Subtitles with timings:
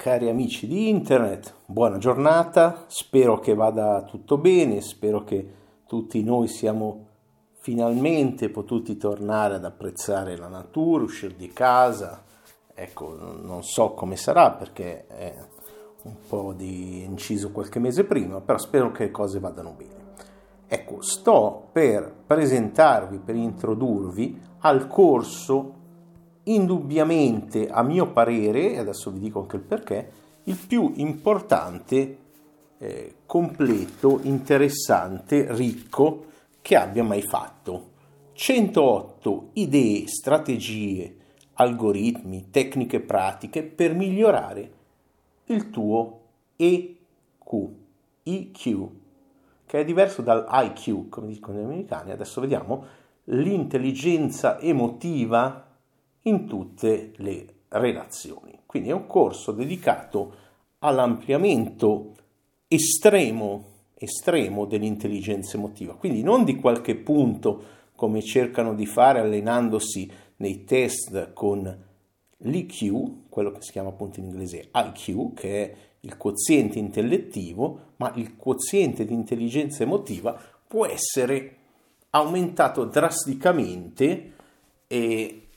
[0.00, 5.54] Cari amici di internet, buona giornata, spero che vada tutto bene, spero che
[5.88, 7.06] tutti noi siamo
[7.54, 12.22] finalmente potuti tornare ad apprezzare la natura, uscire di casa.
[12.72, 15.34] Ecco, non so come sarà perché è
[16.02, 20.12] un po' di inciso qualche mese prima, però spero che le cose vadano bene.
[20.68, 25.77] Ecco, sto per presentarvi, per introdurvi al corso
[26.52, 30.10] indubbiamente, a mio parere, e adesso vi dico anche il perché,
[30.44, 32.18] il più importante,
[32.78, 36.24] eh, completo, interessante, ricco
[36.62, 37.96] che abbia mai fatto.
[38.32, 41.16] 108 idee, strategie,
[41.54, 44.72] algoritmi, tecniche pratiche per migliorare
[45.46, 46.20] il tuo
[46.56, 47.68] EQ,
[48.22, 48.88] EQ,
[49.66, 52.12] che è diverso dal IQ, come dicono gli americani.
[52.12, 52.84] Adesso vediamo
[53.24, 55.67] l'intelligenza emotiva
[56.28, 58.60] in tutte le relazioni.
[58.66, 60.34] Quindi è un corso dedicato
[60.80, 62.14] all'ampliamento
[62.68, 70.64] estremo, estremo dell'intelligenza emotiva, quindi non di qualche punto come cercano di fare allenandosi nei
[70.64, 71.86] test con
[72.36, 78.12] l'IQ, quello che si chiama appunto in inglese IQ, che è il quoziente intellettivo, ma
[78.14, 81.56] il quoziente di intelligenza emotiva può essere
[82.10, 84.34] aumentato drasticamente
[84.86, 85.47] e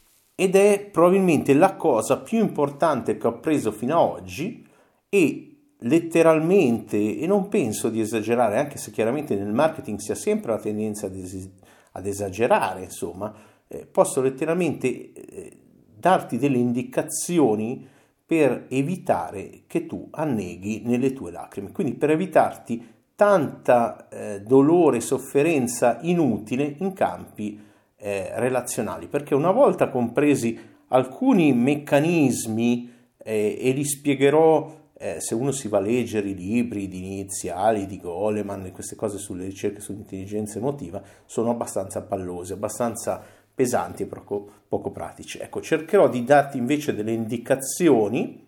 [0.42, 4.66] ed è probabilmente la cosa più importante che ho preso fino ad oggi
[5.08, 10.54] e letteralmente, e non penso di esagerare, anche se chiaramente nel marketing si ha sempre
[10.54, 11.48] la tendenza ad, es-
[11.92, 13.32] ad esagerare, insomma,
[13.68, 15.58] eh, posso letteralmente eh,
[15.96, 17.88] darti delle indicazioni
[18.26, 22.84] per evitare che tu anneghi nelle tue lacrime, quindi per evitarti
[23.14, 27.70] tanta eh, dolore e sofferenza inutile in campi
[28.04, 35.52] eh, relazionali, perché una volta compresi alcuni meccanismi eh, e li spiegherò eh, se uno
[35.52, 39.82] si va a leggere i libri di iniziali di Goleman e queste cose sulle ricerche
[39.82, 45.38] sull'intelligenza emotiva sono abbastanza pallosi, abbastanza pesanti e poco, poco pratici.
[45.40, 48.48] Ecco, cercherò di darti invece delle indicazioni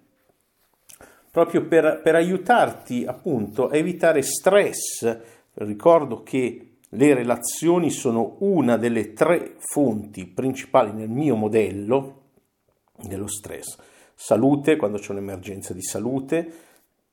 [1.29, 5.17] proprio per, per aiutarti appunto a evitare stress.
[5.53, 12.21] Ricordo che le relazioni sono una delle tre fonti principali nel mio modello
[13.07, 13.77] dello stress.
[14.13, 16.53] Salute, quando c'è un'emergenza di salute,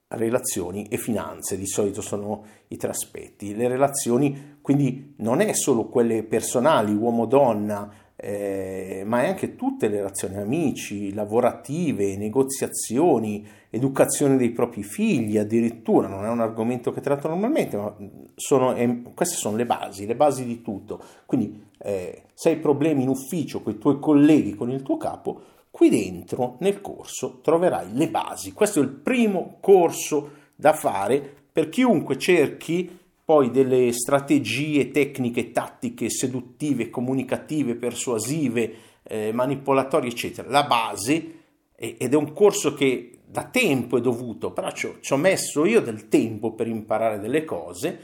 [0.08, 3.54] relazioni e finanze, di solito sono i tre aspetti.
[3.54, 7.91] Le relazioni, quindi non è solo quelle personali, uomo-donna,
[8.22, 16.06] eh, ma è anche tutte le relazioni amici, lavorative, negoziazioni, educazione dei propri figli, addirittura
[16.06, 17.97] non è un argomento che tratto normalmente, ma
[18.34, 21.03] sono, eh, queste sono le basi, le basi di tutto.
[21.25, 25.41] Quindi eh, se hai problemi in ufficio con i tuoi colleghi, con il tuo capo,
[25.70, 28.53] qui dentro nel corso troverai le basi.
[28.53, 32.98] Questo è il primo corso da fare per chiunque cerchi
[33.30, 38.74] poi delle strategie tecniche, tattiche, seduttive, comunicative, persuasive,
[39.04, 40.50] eh, manipolatorie, eccetera.
[40.50, 41.34] La base,
[41.76, 46.08] ed è un corso che da tempo è dovuto, però ci ho, messo io del
[46.08, 47.96] tempo per imparare delle cose,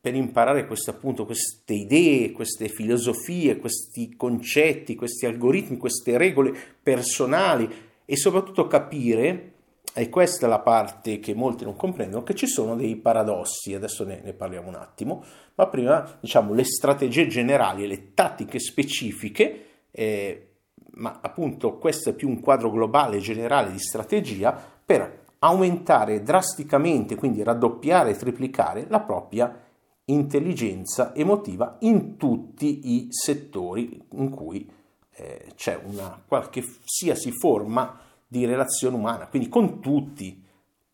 [0.00, 7.68] per imparare queste, appunto, queste idee, queste filosofie, questi concetti, questi algoritmi, queste regole personali
[8.06, 9.52] e soprattutto capire
[9.92, 14.04] e questa è la parte che molti non comprendono, che ci sono dei paradossi, adesso
[14.04, 15.24] ne, ne parliamo un attimo,
[15.56, 20.46] ma prima diciamo le strategie generali le tattiche specifiche, eh,
[20.92, 24.52] ma appunto questo è più un quadro globale generale di strategia
[24.84, 29.64] per aumentare drasticamente, quindi raddoppiare e triplicare la propria
[30.04, 34.70] intelligenza emotiva in tutti i settori in cui
[35.12, 40.40] eh, c'è una qualsiasi forma di relazione umana, quindi con tutti,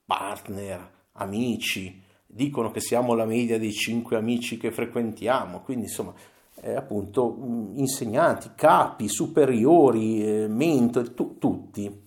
[0.07, 6.15] partner, amici, dicono che siamo la media dei cinque amici che frequentiamo, quindi insomma
[6.63, 7.37] eh, appunto
[7.75, 12.05] insegnanti, capi, superiori, eh, mentori, tu, tutti.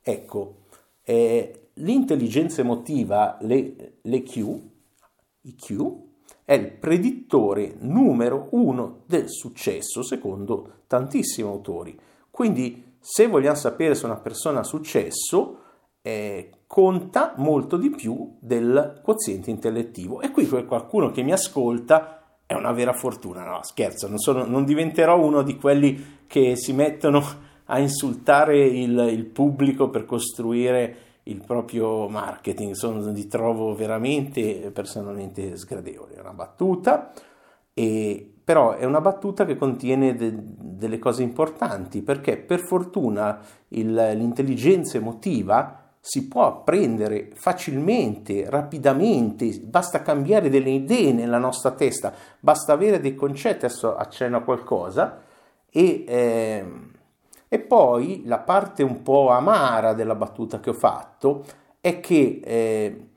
[0.00, 0.54] Ecco,
[1.02, 4.60] eh, l'intelligenza emotiva, le, le Q,
[5.42, 6.02] IQ,
[6.46, 11.98] è il predittore numero uno del successo secondo tantissimi autori.
[12.30, 15.58] Quindi se vogliamo sapere se una persona ha successo,
[16.00, 20.22] eh, conta molto di più del quoziente intellettivo.
[20.22, 23.44] E qui qualcuno che mi ascolta è una vera fortuna.
[23.44, 27.22] No, scherzo, non, sono, non diventerò uno di quelli che si mettono
[27.66, 32.72] a insultare il, il pubblico per costruire il proprio marketing.
[32.72, 36.14] Sono, li trovo veramente personalmente sgradevoli.
[36.14, 37.12] È una battuta.
[37.74, 43.92] E però è una battuta che contiene de- delle cose importanti perché per fortuna il,
[43.92, 52.74] l'intelligenza emotiva si può apprendere facilmente, rapidamente, basta cambiare delle idee nella nostra testa, basta
[52.74, 55.22] avere dei concetti, adesso accenno a qualcosa,
[55.70, 56.64] e, eh,
[57.48, 61.42] e poi la parte un po' amara della battuta che ho fatto
[61.80, 63.08] è che eh,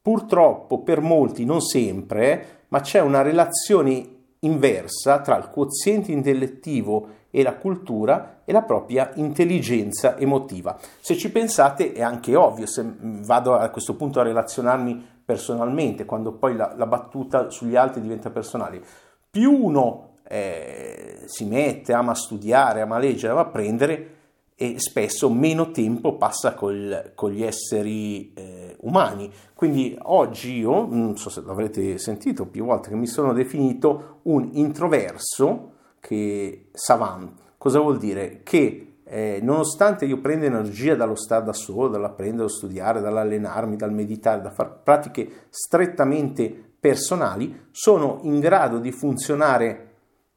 [0.00, 7.42] purtroppo per molti, non sempre, ma c'è una relazione inversa tra il quoziente intellettivo e
[7.42, 10.78] la cultura e la propria intelligenza emotiva.
[11.00, 16.32] Se ci pensate è anche ovvio, se vado a questo punto a relazionarmi personalmente, quando
[16.32, 18.82] poi la, la battuta sugli altri diventa personale,
[19.30, 24.16] più uno eh, si mette, ama studiare, ama leggere, ama apprendere,
[24.54, 29.30] e spesso meno tempo passa col, con gli esseri eh, umani.
[29.54, 34.50] Quindi oggi io, non so se l'avrete sentito più volte, che mi sono definito un
[34.52, 37.32] introverso che savant.
[37.58, 38.40] Cosa vuol dire?
[38.42, 43.92] Che eh, nonostante io prenda energia dallo stare da solo, dall'apprendere, dallo studiare, dall'allenarmi, dal
[43.92, 49.90] meditare, da fare pratiche strettamente personali, sono in grado di funzionare,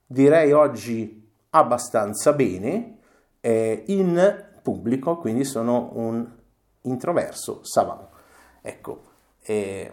[0.05, 2.94] direi oggi, abbastanza bene
[3.45, 6.27] eh, in pubblico, quindi sono un
[6.81, 8.07] introverso savant.
[8.59, 9.03] Ecco,
[9.43, 9.91] eh,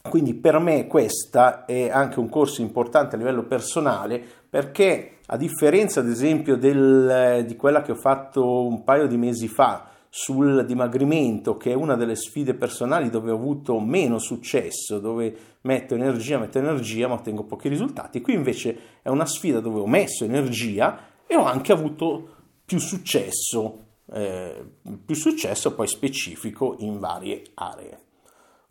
[0.00, 6.00] quindi per me questa è anche un corso importante a livello personale perché a differenza
[6.00, 11.56] ad esempio del, di quella che ho fatto un paio di mesi fa sul dimagrimento,
[11.56, 16.58] che è una delle sfide personali dove ho avuto meno successo, dove metto energia, metto
[16.58, 18.22] energia, ma ottengo pochi risultati.
[18.22, 22.28] Qui invece è una sfida dove ho messo energia e ho anche avuto
[22.62, 24.64] più successo, eh,
[25.02, 28.00] più successo poi specifico in varie aree.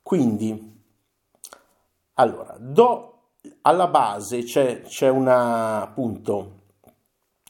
[0.04, 0.80] Quindi
[2.14, 3.32] allora, do
[3.62, 6.61] alla base c'è, c'è una appunto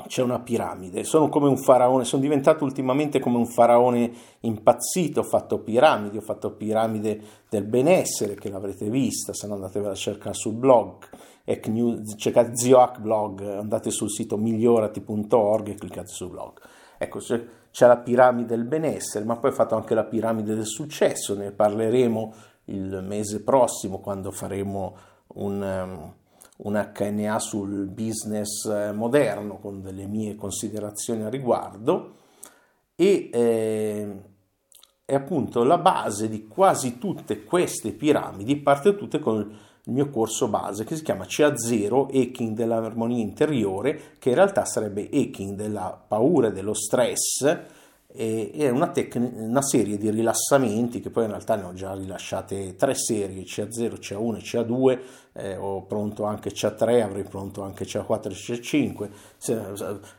[0.08, 4.12] c'è una piramide, sono come un faraone, sono diventato ultimamente come un faraone
[4.42, 9.92] impazzito, ho fatto piramidi, ho fatto piramide del benessere che l'avrete vista, se no andatevela
[9.92, 11.08] a cercare sul blog,
[12.16, 16.60] cercate Zio blog, andate sul sito migliorati.org e cliccate sul blog.
[16.98, 20.68] Ecco, c'è, c'è la piramide del benessere, ma poi ho fatto anche la piramide del
[20.68, 22.34] successo, ne parleremo
[22.66, 24.96] il mese prossimo quando faremo
[25.34, 26.14] un, um,
[26.63, 32.16] un HNA sul business eh, moderno con delle mie considerazioni a riguardo.
[32.96, 34.22] E eh,
[35.06, 39.40] è appunto la base di quasi tutte queste piramidi parte tutte con
[39.86, 45.10] il mio corso base che si chiama CA0 Hacking dell'armonia interiore che in realtà sarebbe
[45.12, 47.60] Hacking della paura e dello stress
[48.13, 52.75] è una, tec- una, serie di rilassamenti che poi in realtà ne ho già rilasciate
[52.75, 55.00] tre serie, CA0, CA1 e CA2,
[55.34, 59.10] eh, ho pronto anche CA3, avrei pronto anche CA4 e CA5.
[59.38, 59.62] Se,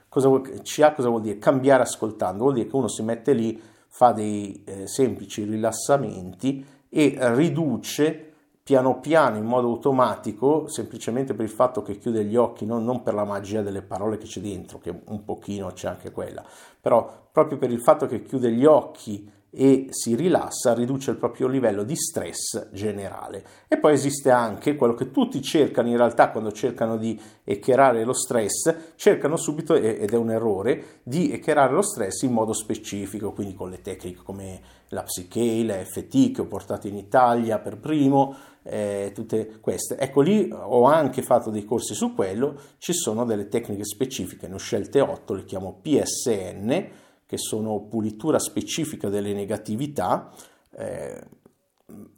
[0.09, 1.39] cosa vuol, CA cosa vuol dire?
[1.39, 7.17] Cambiare ascoltando, vuol dire che uno si mette lì, fa dei eh, semplici rilassamenti e
[7.35, 8.31] riduce
[8.62, 13.03] piano piano in modo automatico, semplicemente per il fatto che chiude gli occhi, non, non,
[13.03, 16.44] per la magia delle parole che c'è dentro, che un pochino c'è anche quella,
[16.81, 21.47] però proprio per il fatto che chiude gli occhi e si rilassa, riduce il proprio
[21.47, 23.44] livello di stress generale.
[23.69, 28.15] E poi esiste anche quello che tutti cercano in realtà quando cercano di eccherare lo
[28.15, 33.53] stress, cercano subito, ed è un errore, di eccherare lo stress in modo specifico, quindi
[33.53, 38.34] con le tecniche come la psiche, la FT che ho portato in Italia per primo,
[38.63, 39.97] eh, tutte queste.
[39.99, 44.55] Ecco lì ho anche fatto dei corsi su quello, ci sono delle tecniche specifiche, ne
[44.55, 46.87] ho scelte 8, le chiamo PSN,
[47.27, 50.31] che sono pulitura specifica delle negatività.
[50.75, 51.41] Eh,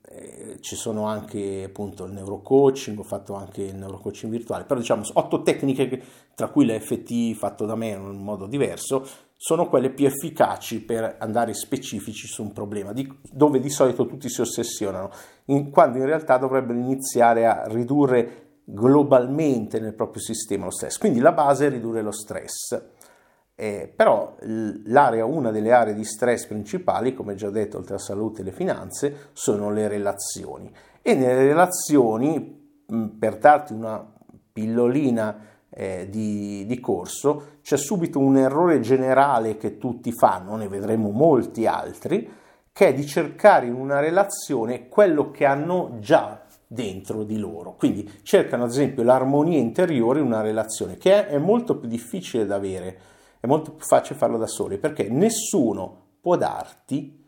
[0.08, 5.02] eh, ci sono anche appunto il neurocoaching, ho fatto anche il neurocoaching virtuale, però diciamo
[5.14, 6.02] otto tecniche che,
[6.34, 11.16] tra cui l'FT fatto da me in un modo diverso sono quelle più efficaci per
[11.18, 15.10] andare specifici su un problema, di, dove di solito tutti si ossessionano,
[15.46, 20.96] in, quando in realtà dovrebbero iniziare a ridurre globalmente nel proprio sistema lo stress.
[20.96, 22.82] Quindi la base è ridurre lo stress.
[23.56, 28.40] Eh, però l'area, una delle aree di stress principali, come già detto, oltre alla salute
[28.40, 30.72] e le finanze, sono le relazioni.
[31.00, 32.82] E nelle relazioni,
[33.16, 34.12] per darti una
[34.52, 35.38] pillolina
[35.70, 41.66] eh, di, di, corso, c'è subito un errore generale che tutti fanno, ne vedremo molti
[41.66, 42.28] altri,
[42.72, 47.74] che è di cercare in una relazione quello che hanno già dentro di loro.
[47.76, 52.56] Quindi cercano ad esempio l'armonia interiore in una relazione, che è molto più difficile da
[52.56, 52.98] avere,
[53.44, 57.22] è molto più facile farlo da soli, perché nessuno può darti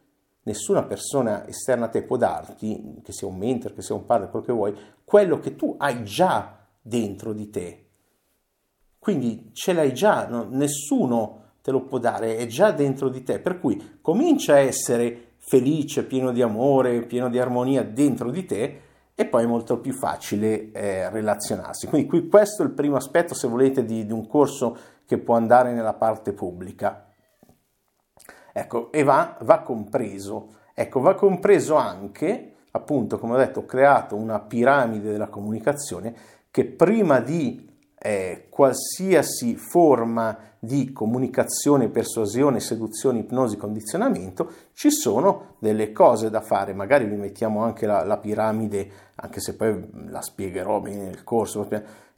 [0.45, 4.31] nessuna persona esterna a te può darti, che sia un mentor, che sia un padre,
[4.31, 7.87] quello che vuoi, quello che tu hai già dentro di te.
[8.99, 10.47] Quindi ce l'hai già, no?
[10.49, 15.35] nessuno te lo può dare, è già dentro di te, per cui comincia a essere
[15.37, 18.81] felice, pieno di amore, pieno di armonia dentro di te
[19.19, 21.87] e poi è molto più facile eh, relazionarsi.
[21.87, 25.35] Quindi qui questo è il primo aspetto, se volete, di, di un corso che può
[25.35, 27.07] andare nella parte pubblica.
[28.53, 30.55] Ecco, e va, va compreso.
[30.75, 36.15] Ecco, va compreso anche, appunto, come ho detto, ho creato una piramide della comunicazione
[36.51, 37.67] che prima di
[38.07, 46.73] eh, qualsiasi forma di comunicazione, persuasione, seduzione, ipnosi, condizionamento, ci sono delle cose da fare.
[46.73, 51.69] Magari vi mettiamo anche la, la piramide, anche se poi la spiegherò bene nel corso.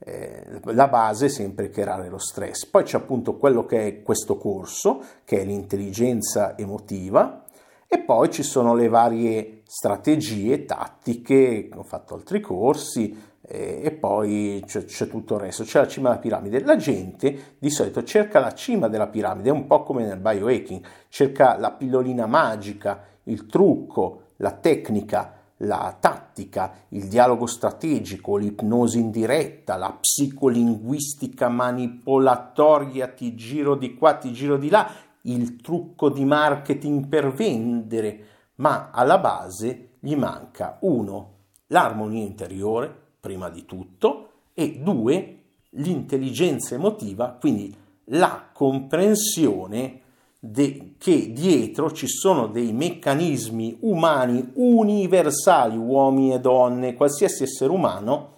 [0.01, 2.67] Eh, la base è sempre creare lo stress.
[2.67, 7.45] Poi c'è appunto quello che è questo corso, che è l'intelligenza emotiva,
[7.87, 14.85] e poi ci sono le varie strategie, tattiche, ho fatto altri corsi, e poi c'è,
[14.85, 16.61] c'è, tutto il resto, c'è la cima della piramide.
[16.65, 20.85] La gente di solito cerca la cima della piramide, è un po' come nel biohacking,
[21.09, 29.77] cerca la pillolina magica, il trucco, la tecnica, la tattica, il dialogo strategico, l'ipnosi indiretta,
[29.77, 34.91] la psicolinguistica manipolatoria, ti giro di qua, ti giro di là,
[35.23, 38.25] il trucco di marketing per vendere,
[38.57, 41.37] ma alla base gli manca uno,
[41.69, 45.39] l'armonia interiore, prima di tutto, e due,
[45.71, 47.75] l'intelligenza emotiva, quindi
[48.07, 50.01] la comprensione
[50.41, 58.37] de- che dietro ci sono dei meccanismi umani universali, uomini e donne, qualsiasi essere umano,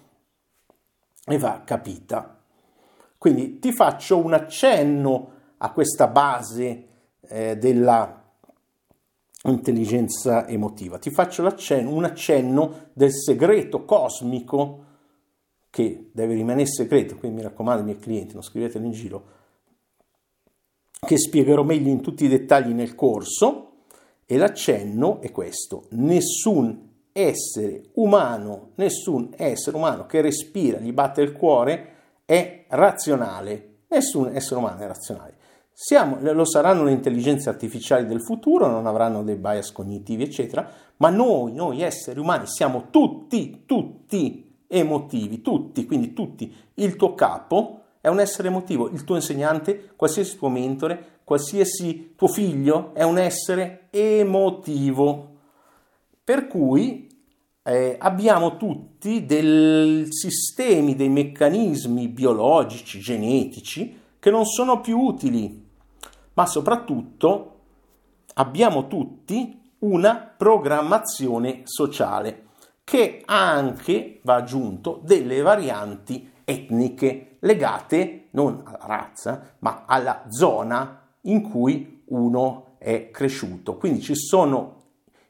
[1.25, 2.39] e va capita.
[3.17, 6.87] Quindi ti faccio un accenno a questa base
[7.21, 8.20] eh, della
[9.45, 10.99] intelligenza emotiva.
[10.99, 14.85] Ti faccio un accenno del segreto cosmico
[15.69, 19.23] che deve rimanere segreto, quindi mi raccomando ai miei clienti, non scrivetelo in giro,
[20.99, 23.67] che spiegherò meglio in tutti i dettagli nel corso,
[24.25, 31.33] e l'accenno è questo, nessun essere umano, nessun essere umano che respira, gli batte il
[31.33, 31.95] cuore,
[32.25, 35.35] è razionale, nessun essere umano è razionale.
[35.73, 41.09] Siamo, lo saranno le intelligenze artificiali del futuro, non avranno dei bias cognitivi, eccetera, ma
[41.09, 46.53] noi, noi esseri umani, siamo tutti, tutti emotivi, tutti, quindi tutti.
[46.75, 52.27] Il tuo capo è un essere emotivo, il tuo insegnante, qualsiasi tuo mentore, qualsiasi tuo
[52.27, 55.29] figlio è un essere emotivo.
[56.23, 57.09] Per cui
[57.63, 65.60] eh, abbiamo tutti dei sistemi, dei meccanismi biologici, genetici, che non sono più utili,
[66.33, 67.59] ma soprattutto
[68.35, 72.47] abbiamo tutti una programmazione sociale
[72.83, 81.01] che ha anche, va aggiunto, delle varianti etniche legate non alla razza, ma alla zona
[81.21, 83.77] in cui uno è cresciuto.
[83.77, 84.79] Quindi ci sono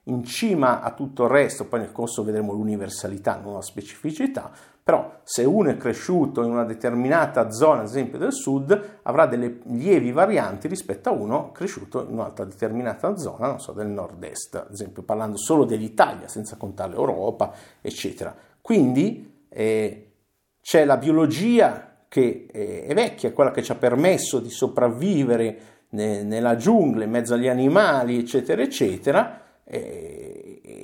[0.05, 4.51] in cima a tutto il resto, poi nel corso vedremo l'universalità, non la specificità,
[4.83, 9.59] però se uno è cresciuto in una determinata zona, ad esempio del sud, avrà delle
[9.65, 14.71] lievi varianti rispetto a uno cresciuto in un'altra determinata zona, non so, del nord-est, ad
[14.71, 18.35] esempio parlando solo dell'Italia, senza contare l'Europa, eccetera.
[18.59, 20.11] Quindi eh,
[20.61, 25.59] c'è la biologia che eh, è vecchia, quella che ci ha permesso di sopravvivere
[25.89, 29.41] ne, nella giungla, in mezzo agli animali, eccetera, eccetera,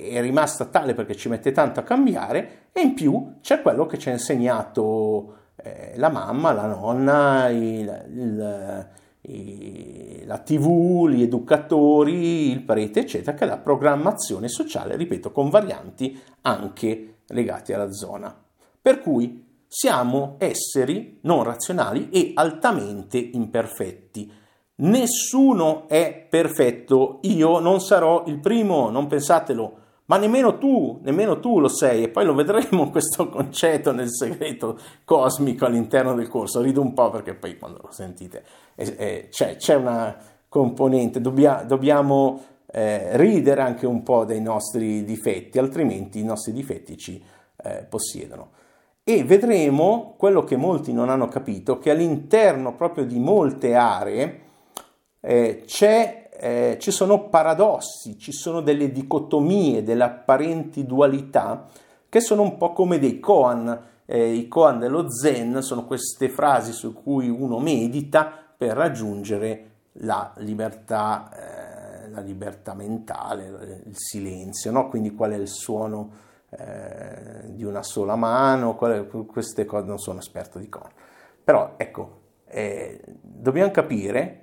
[0.08, 3.98] è rimasta tale perché ci mette tanto a cambiare e in più c'è quello che
[3.98, 8.88] ci ha insegnato eh, la mamma, la nonna, il, il,
[9.22, 15.50] il, la tv, gli educatori, il prete, eccetera, che è la programmazione sociale, ripeto, con
[15.50, 18.34] varianti anche legate alla zona.
[18.80, 24.46] Per cui siamo esseri non razionali e altamente imperfetti
[24.80, 29.77] Nessuno è perfetto, io non sarò il primo, non pensatelo,
[30.08, 34.78] ma nemmeno tu, nemmeno tu lo sei, e poi lo vedremo questo concetto nel segreto
[35.04, 36.62] cosmico all'interno del corso.
[36.62, 38.42] Rido un po' perché poi quando lo sentite
[38.74, 40.16] eh, eh, c'è, c'è, una
[40.48, 46.96] componente, dobbia, dobbiamo eh, ridere anche un po' dei nostri difetti, altrimenti i nostri difetti
[46.96, 47.22] ci
[47.62, 48.52] eh, possiedono.
[49.04, 54.40] E vedremo quello che molti non hanno capito, che all'interno proprio di molte aree,
[55.20, 55.64] eh,
[56.40, 61.66] eh, ci sono paradossi, ci sono delle dicotomie, delle apparenti dualità
[62.08, 63.86] che sono un po' come dei koan.
[64.06, 69.64] Eh, I koan dello zen sono queste frasi su cui uno medita per raggiungere
[70.00, 74.88] la libertà, eh, la libertà mentale, il silenzio, no?
[74.88, 76.10] quindi qual è il suono
[76.50, 80.90] eh, di una sola mano, è, queste cose non sono esperto di koan.
[81.42, 84.42] Però ecco, eh, dobbiamo capire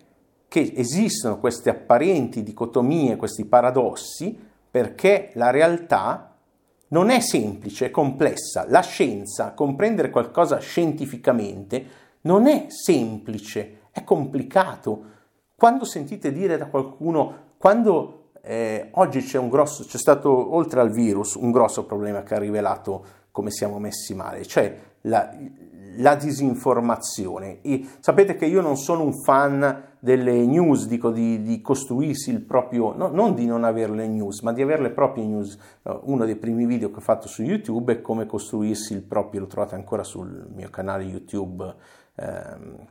[0.56, 4.40] che esistono queste apparenti dicotomie, questi paradossi,
[4.72, 6.34] perché la realtà
[6.90, 8.64] non è semplice, è complessa.
[8.70, 11.86] La scienza, comprendere qualcosa scientificamente,
[12.22, 15.04] non è semplice, è complicato.
[15.58, 20.92] Quando sentite dire da qualcuno, quando eh, oggi c'è un grosso, c'è stato oltre al
[20.92, 25.36] virus un grosso problema che ha rivelato come siamo messi male, cioè la,
[25.98, 27.60] la disinformazione.
[27.62, 32.42] E sapete che io non sono un fan delle news, dico di, di costruirsi il
[32.42, 35.58] proprio, no, non di non avere le news, ma di avere le proprie news.
[36.04, 39.48] Uno dei primi video che ho fatto su YouTube è come costruirsi il proprio, lo
[39.48, 41.76] trovate ancora sul mio canale YouTube.
[42.18, 42.88] Ehm,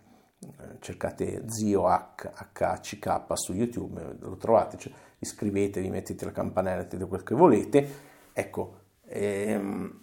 [0.80, 7.36] cercate zio HCK su YouTube, lo trovate, cioè, iscrivetevi, mettete la campanella, mettete quel che
[7.36, 7.88] volete.
[8.32, 10.00] Ecco, ehm,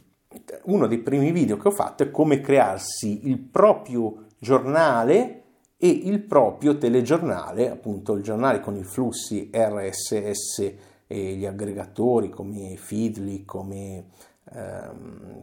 [0.64, 5.41] uno dei primi video che ho fatto è come crearsi il proprio giornale
[5.84, 10.74] e il proprio telegiornale, appunto il giornale con i flussi RSS
[11.08, 14.06] e gli aggregatori come Feedly, come
[14.54, 15.42] ehm,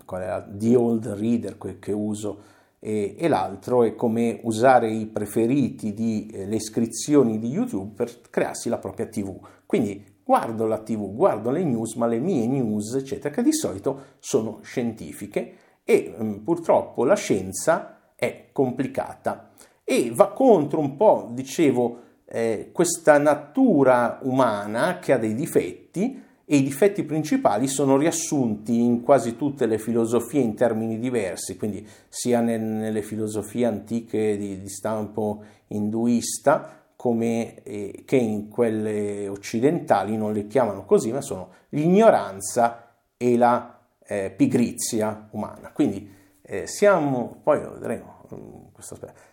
[0.53, 2.41] The Old Reader che uso
[2.79, 8.69] e, e, l'altro è come usare i preferiti di eh, iscrizioni di YouTube per crearsi
[8.69, 9.37] la propria TV.
[9.67, 14.03] Quindi guardo la TV, guardo le news, ma le mie news, eccetera, che di solito
[14.21, 19.48] sono scientifiche e mh, mm, purtroppo la scienza è complicata
[19.91, 26.57] e va contro un po', dicevo, eh, questa natura umana che ha dei difetti e
[26.57, 32.41] i difetti principali sono riassunti in quasi tutte le filosofie in termini diversi, quindi sia
[32.41, 40.35] nel, nelle filosofie antiche di, di stampo induista, come, eh, che in quelle occidentali non
[40.35, 45.73] le chiamano così, ma sono l'ignoranza e la eh, pigrizia umana.
[45.73, 46.11] Quindi
[46.43, 48.65] eh, siamo, poi lo vedremo, mm,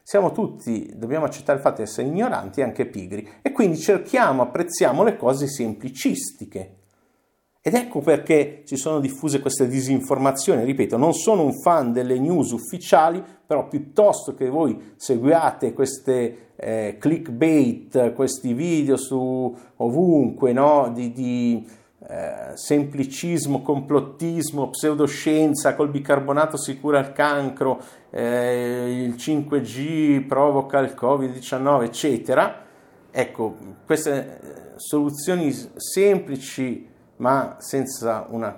[0.03, 4.41] siamo tutti, dobbiamo accettare il fatto di essere ignoranti e anche pigri e quindi cerchiamo,
[4.41, 6.77] apprezziamo le cose semplicistiche.
[7.67, 10.63] Ed ecco perché ci sono diffuse queste disinformazioni.
[10.63, 16.97] Ripeto, non sono un fan delle news ufficiali, però piuttosto che voi seguiate queste eh,
[16.99, 20.91] clickbait, questi video su ovunque, no?
[20.93, 21.67] di, di
[22.08, 30.96] eh, semplicismo, complottismo, pseudoscienza, col bicarbonato si cura il cancro, eh, il 5G provoca il
[30.96, 32.63] Covid-19, eccetera.
[33.10, 38.56] Ecco, queste eh, soluzioni semplici ma senza una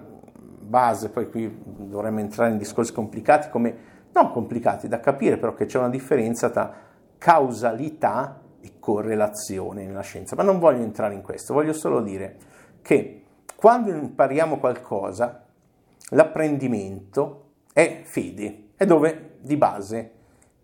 [0.60, 3.76] base, poi qui dovremmo entrare in discorsi complicati, come
[4.14, 6.74] non complicati da capire, però che c'è una differenza tra
[7.18, 10.36] causalità e correlazione nella scienza.
[10.36, 12.38] Ma non voglio entrare in questo, voglio solo dire
[12.82, 13.22] che
[13.58, 15.44] quando impariamo qualcosa,
[16.12, 20.12] l'apprendimento è fede, è dove di base,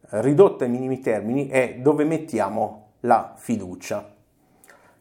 [0.09, 4.13] ridotta ai minimi termini, è dove mettiamo la fiducia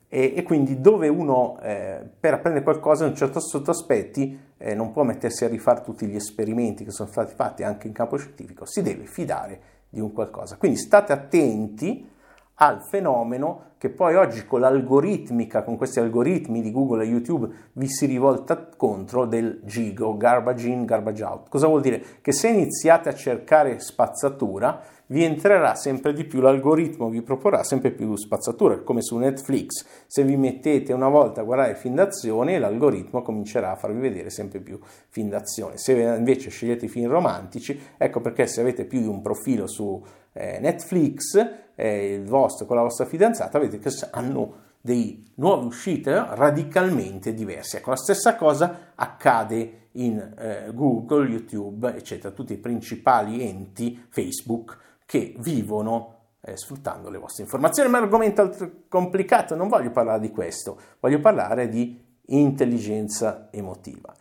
[0.08, 4.74] e, e quindi dove uno eh, per apprendere qualcosa in un certo sotto aspetti eh,
[4.74, 8.16] non può mettersi a rifare tutti gli esperimenti che sono stati fatti anche in campo
[8.16, 10.56] scientifico, si deve fidare di un qualcosa.
[10.56, 12.08] Quindi state attenti
[12.56, 17.88] al fenomeno che poi oggi con l'algoritmica, con questi algoritmi di Google e YouTube vi
[17.88, 21.48] si rivolta contro del GIGO, garbage in, garbage out.
[21.48, 22.00] Cosa vuol dire?
[22.20, 27.90] Che se iniziate a cercare spazzatura, vi entrerà sempre di più l'algoritmo, vi proporrà sempre
[27.90, 29.84] più spazzatura, come su Netflix.
[30.06, 34.60] Se vi mettete una volta a guardare film d'azione, l'algoritmo comincerà a farvi vedere sempre
[34.60, 35.76] più film d'azione.
[35.76, 40.58] Se invece scegliete film romantici, ecco perché se avete più di un profilo su eh,
[40.60, 41.36] Netflix,
[41.82, 47.78] eh, il vostro con la vostra fidanzata, vedete che hanno dei nuove uscite radicalmente diverse.
[47.78, 54.78] Ecco, la stessa cosa accade in eh, Google, YouTube, eccetera, tutti i principali enti, Facebook,
[55.04, 57.90] che vivono eh, sfruttando le vostre informazioni.
[57.90, 64.14] Ma è complicato, non voglio parlare di questo, voglio parlare di intelligenza emotiva.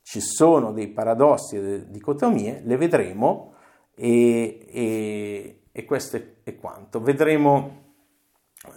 [0.00, 3.52] Ci sono dei paradossi e delle dicotomie, le vedremo
[3.94, 7.00] e, e, e questo è, quanto.
[7.00, 7.80] Vedremo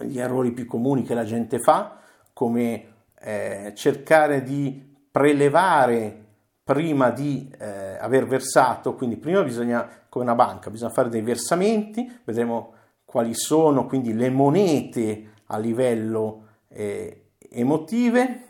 [0.00, 2.00] gli errori più comuni che la gente fa,
[2.32, 6.24] come eh, cercare di prelevare
[6.64, 12.20] prima di eh, aver versato, quindi prima bisogna, come una banca, bisogna fare dei versamenti,
[12.24, 12.72] vedremo
[13.04, 18.42] quali sono quindi le monete a livello eh, emotive,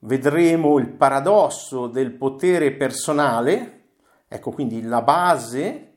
[0.00, 3.82] vedremo il paradosso del potere personale,
[4.26, 5.87] ecco quindi la base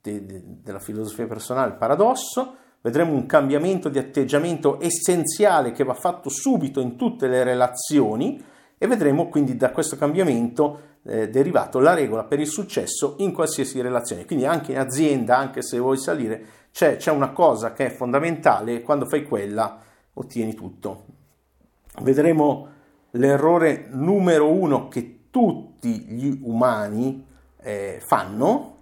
[0.00, 5.94] de, de, della filosofia personale, il paradosso, vedremo un cambiamento di atteggiamento essenziale che va
[5.94, 8.42] fatto subito in tutte le relazioni,
[8.82, 13.78] e vedremo quindi da questo cambiamento eh, derivato la regola per il successo in qualsiasi
[13.82, 14.24] relazione.
[14.24, 18.80] Quindi anche in azienda, anche se vuoi salire, c'è, c'è una cosa che è fondamentale,
[18.80, 19.80] quando fai quella
[20.14, 21.04] ottieni tutto.
[22.00, 22.68] Vedremo
[23.12, 27.26] l'errore numero uno che tutti gli umani
[27.60, 28.76] eh, fanno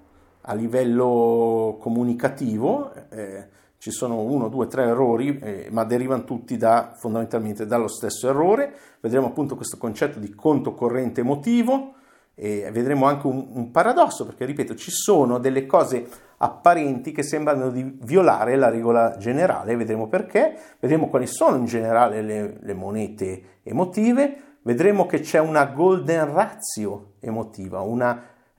[0.48, 2.92] a livello comunicativo.
[3.10, 8.28] Eh, ci sono uno, due, tre errori, eh, ma derivano tutti da, fondamentalmente dallo stesso
[8.28, 8.72] errore.
[9.00, 11.94] Vedremo appunto questo concetto di conto corrente emotivo
[12.34, 16.06] e vedremo anche un, un paradosso, perché ripeto, ci sono delle cose
[16.38, 22.22] apparenti che sembrano di violare la regola generale, vedremo perché, vedremo quali sono in generale
[22.22, 28.02] le, le monete emotive, vedremo che c'è una golden ratio emotiva, un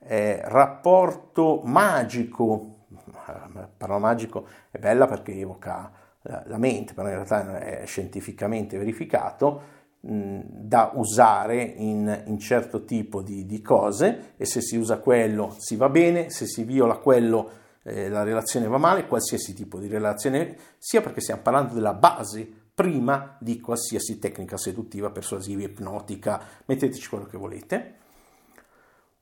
[0.09, 2.85] eh, rapporto magico,
[3.27, 5.91] la parola magico è bella perché evoca
[6.23, 13.45] la, mente, però in realtà è scientificamente verificato, da usare in, in certo tipo di,
[13.45, 17.51] di, cose e se si usa quello si va bene, se si viola quello
[17.83, 22.47] eh, la relazione va male, qualsiasi tipo di relazione sia perché stiamo parlando della base
[22.73, 27.95] prima di qualsiasi tecnica seduttiva, persuasiva, ipnotica, metteteci quello che volete.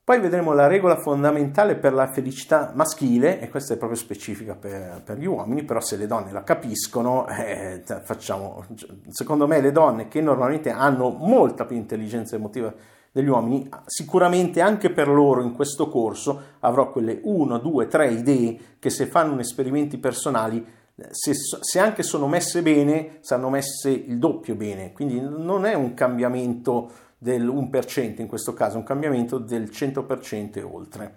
[0.08, 5.02] Poi vedremo la regola fondamentale per la felicità maschile, e questa è proprio specifica per,
[5.04, 8.64] per gli uomini, però se le donne la capiscono, eh, facciamo,
[9.10, 12.74] secondo me le donne che normalmente hanno molta più intelligenza emotiva
[13.12, 18.60] degli uomini, sicuramente anche per loro in questo corso avrò quelle 1, 2, 3 idee
[18.80, 20.66] che se fanno esperimenti personali,
[21.10, 25.94] se, se anche sono messe bene, saranno messe il doppio bene, quindi non è un
[25.94, 31.16] cambiamento del 1% in questo caso, un cambiamento del 100% e oltre.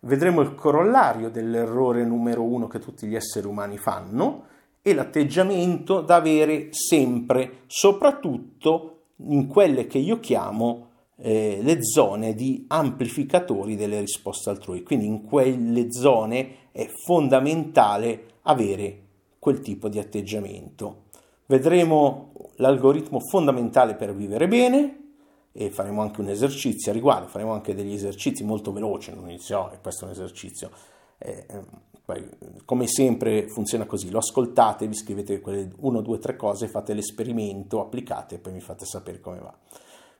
[0.00, 4.44] Vedremo il corollario dell'errore numero uno che tutti gli esseri umani fanno
[4.80, 12.64] e l'atteggiamento da avere sempre, soprattutto in quelle che io chiamo eh, le zone di
[12.68, 14.84] amplificatori delle risposte altrui.
[14.84, 19.02] Quindi in quelle zone è fondamentale avere
[19.40, 21.06] quel tipo di atteggiamento.
[21.46, 25.07] Vedremo l'algoritmo fondamentale per vivere bene,
[25.60, 29.72] e faremo anche un esercizio a riguardo, faremo anche degli esercizi molto veloci, non inizio,
[29.72, 30.70] e questo è un esercizio.
[31.18, 31.46] Eh,
[32.04, 32.24] poi,
[32.64, 37.80] come sempre funziona così, lo ascoltate, vi scrivete quelle 1, 2, 3 cose, fate l'esperimento,
[37.80, 39.52] applicate e poi mi fate sapere come va.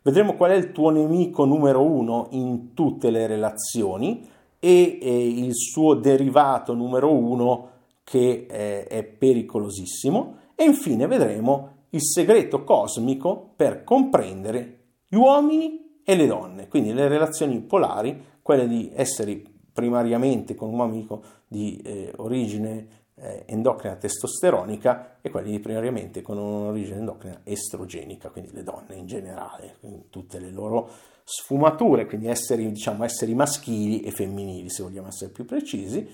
[0.03, 5.55] Vedremo qual è il tuo nemico numero uno in tutte le relazioni e, e il
[5.55, 7.71] suo derivato numero uno
[8.03, 14.78] che è, è pericolosissimo e infine vedremo il segreto cosmico per comprendere
[15.09, 19.43] gli uomini e le donne, quindi le relazioni polari, quelle di essere
[19.73, 26.99] primariamente con un amico di eh, origine eh, endocrina testosteronica e quelli primariamente con un'origine
[26.99, 29.77] endocrina estrogenica, quindi le donne in generale,
[30.11, 30.91] tutte le loro
[31.25, 36.09] sfumature, quindi esseri, diciamo, esseri maschili e femminili, se vogliamo essere più precisi.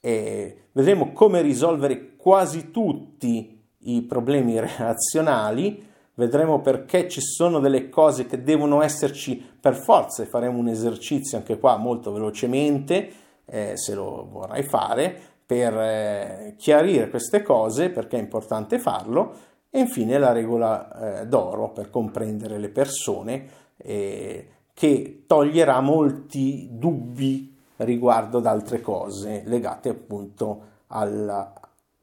[0.00, 8.26] E vedremo come risolvere quasi tutti i problemi relazionali vedremo perché ci sono delle cose
[8.26, 13.10] che devono esserci per forza e faremo un esercizio anche qua molto velocemente,
[13.44, 19.34] eh, se lo vorrai fare, per eh, chiarire queste cose, perché è importante farlo,
[19.70, 23.46] e infine la regola eh, d'oro per comprendere le persone,
[23.76, 31.52] eh, che toglierà molti dubbi riguardo ad altre cose legate appunto alla,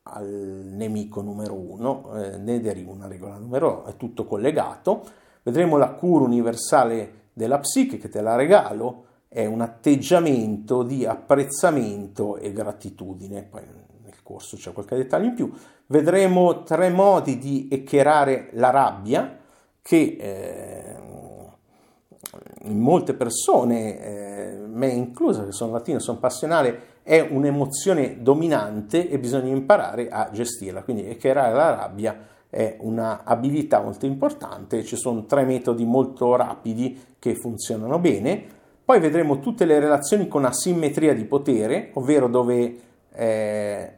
[0.04, 5.04] al nemico numero uno, eh, ne deriva una regola numero, è tutto collegato.
[5.44, 12.38] Vedremo la cura universale della psiche che te la regalo, è un atteggiamento di apprezzamento
[12.38, 13.44] e gratitudine.
[13.44, 13.64] Poi
[14.04, 15.52] nel corso c'è qualche dettaglio in più.
[15.86, 19.38] Vedremo tre modi di eccherare la rabbia
[19.82, 20.98] che eh,
[22.64, 29.18] in molte persone, eh, me inclusa, che sono latino, sono passionale, è un'emozione dominante e
[29.18, 30.84] bisogna imparare a gestirla.
[30.84, 32.16] Quindi eccherare la rabbia
[32.48, 38.44] è un'abilità molto importante, ci sono tre metodi molto rapidi che funzionano bene.
[38.86, 42.76] Poi vedremo tutte le relazioni con asimmetria di potere, ovvero dove
[43.12, 43.94] eh,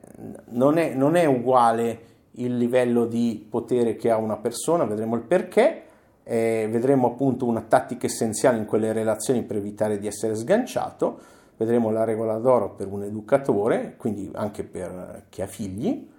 [0.52, 2.00] non, è, non è uguale
[2.36, 5.84] il livello di potere che ha una persona, vedremo il perché.
[6.24, 11.92] Eh, vedremo appunto una tattica essenziale in quelle relazioni per evitare di essere sganciato vedremo
[11.92, 16.10] la regola d'oro per un educatore, quindi anche per chi ha figli,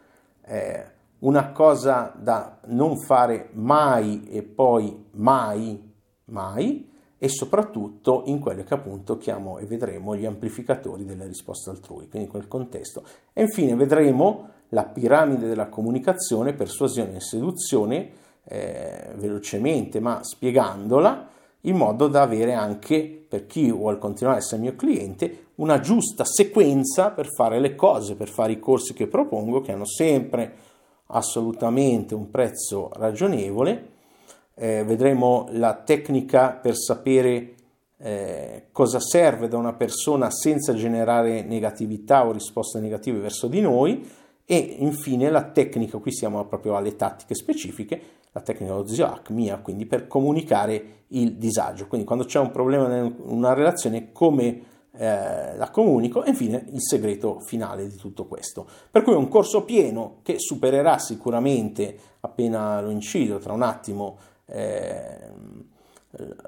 [0.45, 0.85] eh,
[1.19, 5.93] una cosa da non fare mai e poi mai,
[6.27, 12.09] mai, e soprattutto in quello che appunto chiamo e vedremo gli amplificatori delle risposte altrui,
[12.09, 13.03] quindi in quel contesto.
[13.33, 18.11] E infine vedremo la piramide della comunicazione, persuasione e seduzione,
[18.45, 21.29] eh, velocemente ma spiegandola,
[21.63, 26.25] in modo da avere anche, per chi vuole continuare a essere mio cliente, una giusta
[26.25, 30.55] sequenza per fare le cose, per fare i corsi che propongo, che hanno sempre
[31.07, 33.91] assolutamente un prezzo ragionevole.
[34.55, 37.55] Eh, vedremo la tecnica per sapere
[37.99, 44.05] eh, cosa serve da una persona senza generare negatività o risposte negative verso di noi
[44.45, 48.01] e infine la tecnica, qui siamo proprio alle tattiche specifiche,
[48.33, 51.87] la tecnica dello zio mia, quindi per comunicare il disagio.
[51.87, 56.83] Quindi quando c'è un problema in una relazione, come eh, la comunico e infine il
[56.83, 58.67] segreto finale di tutto questo.
[58.91, 64.19] Per cui è un corso pieno che supererà sicuramente, appena lo incido tra un attimo,
[64.47, 65.31] eh,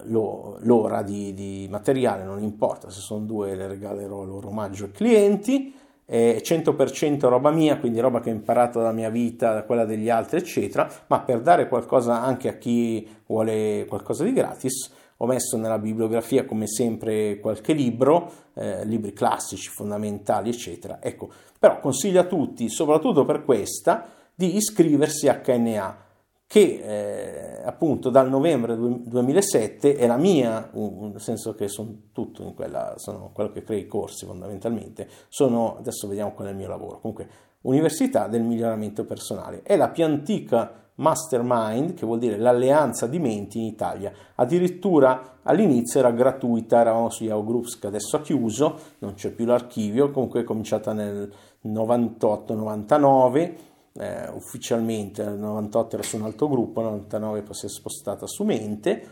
[0.05, 5.75] l'ora di, di, materiale, non importa se sono due, le regalerò loro omaggio ai clienti.
[6.05, 10.11] È 100% roba mia, quindi roba che ho imparato dalla mia vita, da quella degli
[10.11, 15.57] altri, eccetera, ma per dare qualcosa anche a chi vuole qualcosa di gratis, ho messo
[15.57, 20.99] nella bibliografia come sempre qualche libro, eh, libri classici, fondamentali, eccetera.
[21.01, 26.04] Ecco, però consiglio a tutti, soprattutto per questa, di iscriversi a KNA
[26.47, 32.55] che eh, appunto dal novembre 2007 è la mia, nel senso che sono tutto in
[32.55, 36.69] quella, sono quello che crea i corsi fondamentalmente, sono, adesso vediamo qual è il mio
[36.69, 37.29] lavoro, comunque
[37.63, 43.59] Università del miglioramento personale, è la più antica mastermind, che vuol dire l'alleanza di menti
[43.59, 49.15] in Italia, addirittura all'inizio era gratuita, eravamo su Yahoo Groups che adesso ha chiuso, non
[49.15, 51.33] c'è più l'archivio, comunque è cominciata nel
[51.65, 53.55] 98-99,
[54.01, 58.27] eh, ufficialmente nel 98 era su un altro gruppo, nel 99 poi si è spostata
[58.27, 59.07] su Mente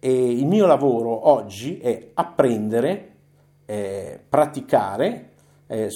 [0.00, 3.12] e il mio lavoro oggi è apprendere,
[3.64, 5.30] eh, praticare,
[5.66, 5.88] eh,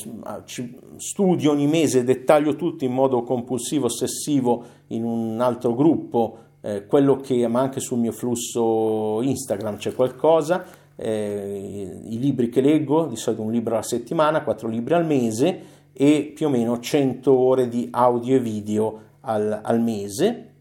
[0.96, 7.16] studio ogni mese, dettaglio tutto in modo compulsivo, ossessivo in un altro gruppo, eh, quello
[7.16, 10.64] che, ma anche sul mio flusso Instagram c'è qualcosa,
[10.96, 15.67] eh, i libri che leggo, di solito un libro alla settimana, quattro libri al mese,
[16.00, 20.52] e più o meno 100 ore di audio e video al, al mese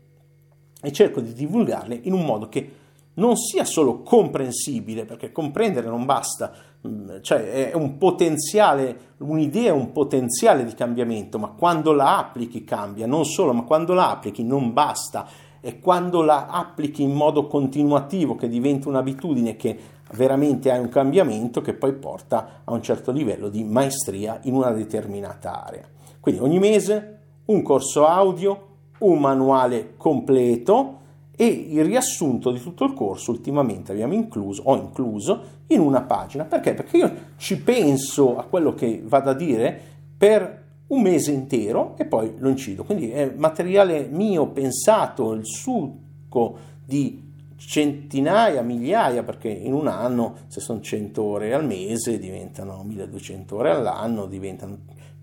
[0.81, 2.71] e cerco di divulgarle in un modo che
[3.13, 6.51] non sia solo comprensibile, perché comprendere non basta,
[6.87, 12.63] mm, cioè è un potenziale, un'idea è un potenziale di cambiamento, ma quando la applichi
[12.63, 15.27] cambia, non solo, ma quando la applichi non basta,
[15.59, 19.77] è quando la applichi in modo continuativo che diventa un'abitudine che
[20.13, 24.71] veramente hai un cambiamento che poi porta a un certo livello di maestria in una
[24.71, 25.87] determinata area.
[26.19, 28.65] Quindi ogni mese un corso audio,
[28.99, 30.95] un manuale completo
[31.35, 36.45] e il riassunto di tutto il corso ultimamente abbiamo incluso, ho incluso in una pagina.
[36.45, 36.73] Perché?
[36.73, 39.79] Perché io ci penso a quello che vado a dire
[40.17, 42.83] per un mese intero e poi lo incido.
[42.83, 47.26] Quindi è materiale mio pensato, il succo di
[47.57, 53.71] centinaia, migliaia, perché in un anno, se sono 100 ore al mese, diventano 1200 ore
[53.71, 54.77] all'anno, diventano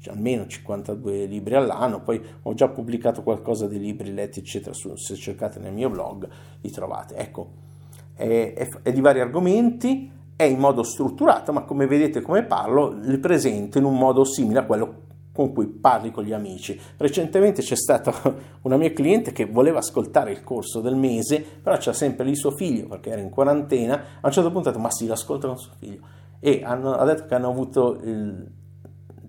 [0.07, 5.59] almeno 52 libri all'anno, poi ho già pubblicato qualcosa di libri letti, eccetera, se cercate
[5.59, 6.29] nel mio blog
[6.61, 7.14] li trovate.
[7.16, 7.49] Ecco,
[8.14, 12.90] è, è, è di vari argomenti, è in modo strutturato, ma come vedete come parlo,
[12.90, 15.03] li presento in un modo simile a quello
[15.35, 16.81] con cui parli con gli amici.
[16.97, 18.14] Recentemente c'è stata
[18.62, 22.53] una mia cliente che voleva ascoltare il corso del mese, però c'è sempre lì suo
[22.53, 23.94] figlio perché era in quarantena.
[24.20, 25.99] A un certo punto ha detto: Ma sì, l'ascolta con suo figlio.
[26.38, 28.47] E hanno, ha detto che hanno avuto il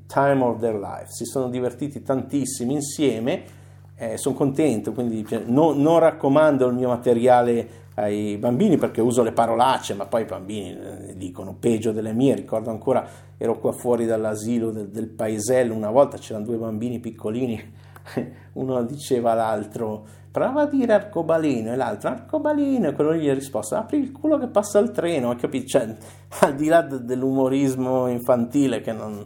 [0.06, 3.63] time of their life, si sono divertiti tantissimo insieme.
[3.98, 9.23] Eh, sono contento, quindi cioè, no, non raccomando il mio materiale ai bambini perché uso
[9.23, 12.36] le parolacce, ma poi i bambini eh, dicono peggio delle mie.
[12.36, 17.73] Ricordo ancora, ero qua fuori dall'asilo del, del paesello, una volta c'erano due bambini piccolini,
[18.53, 23.75] uno diceva all'altro prova a dire arcobaleno e l'altro arcobaleno e quello gli ha risposto
[23.75, 25.67] apri il culo che passa il treno, capito?
[25.67, 25.95] Cioè,
[26.41, 29.25] al di là dell'umorismo infantile che non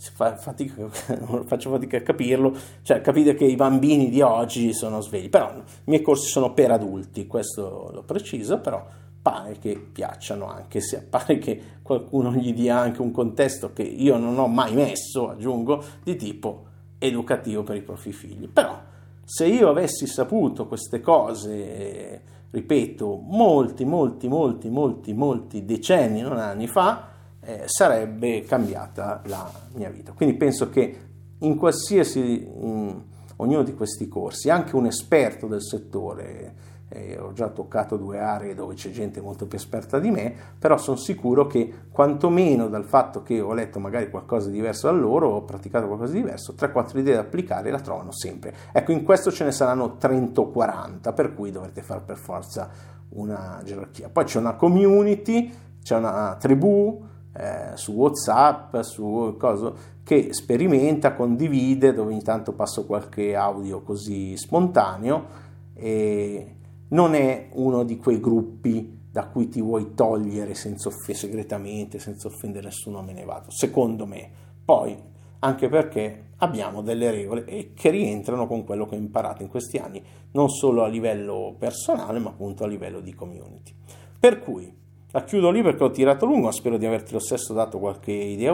[0.00, 0.88] fatica,
[1.44, 5.62] faccio fatica a capirlo, cioè capite che i bambini di oggi sono svegli, però i
[5.84, 8.84] miei corsi sono per adulti, questo lo preciso, però
[9.20, 14.16] pare che piacciono anche se pare che qualcuno gli dia anche un contesto che io
[14.16, 16.64] non ho mai messo, aggiungo, di tipo
[16.98, 18.48] educativo per i propri figli.
[18.48, 18.80] Però
[19.22, 26.66] se io avessi saputo queste cose, ripeto, molti, molti, molti, molti, molti decenni, non anni
[26.66, 27.08] fa,
[27.42, 30.12] eh, sarebbe cambiata la mia vita.
[30.12, 33.02] Quindi penso che in qualsiasi, in
[33.36, 38.54] ognuno di questi corsi, anche un esperto del settore, eh, ho già toccato due aree
[38.54, 43.22] dove c'è gente molto più esperta di me, però sono sicuro che quantomeno dal fatto
[43.22, 46.98] che ho letto magari qualcosa di diverso da loro, ho praticato qualcosa di diverso, 3-4
[46.98, 48.54] idee da applicare la trovano sempre.
[48.72, 52.68] Ecco, in questo ce ne saranno 30 o 40, per cui dovrete fare per forza
[53.10, 54.08] una gerarchia.
[54.08, 61.92] Poi c'è una community, c'è una tribù eh, su WhatsApp, su cosa, che sperimenta, condivide,
[61.92, 66.54] dove ogni tanto passo qualche audio così spontaneo e
[66.88, 72.28] non è uno di quei gruppi da cui ti vuoi togliere senza off- segretamente, senza
[72.28, 73.50] offendere nessuno, me ne vado.
[73.50, 74.30] Secondo me.
[74.64, 74.96] Poi,
[75.40, 80.02] anche perché abbiamo delle regole che rientrano con quello che ho imparato in questi anni,
[80.32, 83.72] non solo a livello personale, ma appunto a livello di community.
[84.18, 84.72] Per cui
[85.12, 88.52] la chiudo lì perché ho tirato lungo, spero di averti lo stesso dato qualche idea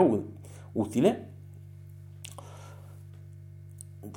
[0.71, 1.29] utile.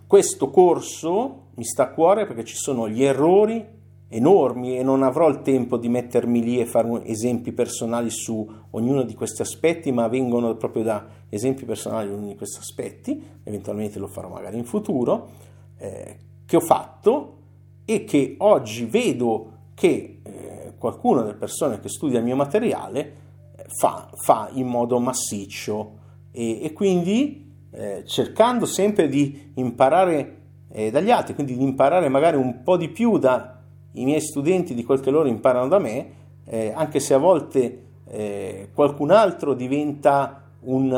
[0.07, 3.79] Questo corso mi sta a cuore perché ci sono gli errori
[4.12, 9.03] enormi e non avrò il tempo di mettermi lì e fare esempi personali su ognuno
[9.03, 13.98] di questi aspetti, ma vengono proprio da esempi personali di ognuno di questi aspetti, eventualmente
[14.00, 15.29] lo farò magari in futuro,
[15.79, 17.37] eh, che ho fatto
[17.85, 20.49] e che oggi vedo che eh,
[20.81, 23.01] qualcuna delle persone che studia il mio materiale
[23.55, 25.99] eh, fa, fa, in modo massiccio.
[26.33, 30.38] E, e quindi eh, cercando sempre di imparare
[30.73, 33.59] eh, dagli altri, quindi di imparare magari un po' di più da
[33.93, 36.12] i miei studenti di quel che loro imparano da me,
[36.47, 40.88] eh, anche se a volte eh, qualcun altro diventa un,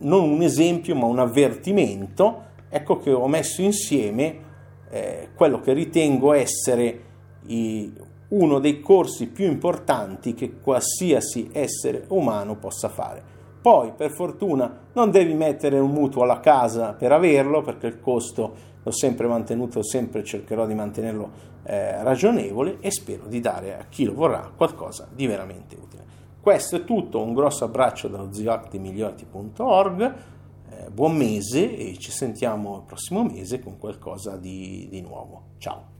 [0.00, 4.42] non un esempio ma un avvertimento, ecco che ho messo insieme
[4.90, 7.00] eh, quello che ritengo essere
[7.46, 7.90] i,
[8.36, 13.22] uno dei corsi più importanti che qualsiasi essere umano possa fare.
[13.60, 18.72] Poi, per fortuna, non devi mettere un mutuo alla casa per averlo, perché il costo
[18.82, 24.04] l'ho sempre mantenuto, sempre cercherò di mantenerlo eh, ragionevole e spero di dare a chi
[24.04, 26.04] lo vorrà qualcosa di veramente utile.
[26.40, 30.14] Questo è tutto, un grosso abbraccio dallo zioactimigliorati.org,
[30.68, 35.52] eh, buon mese e ci sentiamo il prossimo mese con qualcosa di, di nuovo.
[35.56, 35.93] Ciao!